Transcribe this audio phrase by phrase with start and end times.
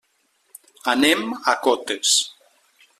[0.93, 1.23] Anem
[1.53, 2.19] a Cotes.